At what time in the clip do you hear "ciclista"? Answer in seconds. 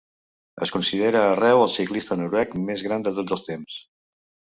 1.73-2.17